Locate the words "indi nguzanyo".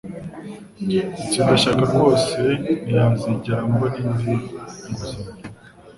4.01-5.41